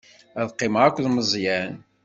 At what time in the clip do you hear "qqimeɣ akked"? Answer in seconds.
0.53-1.05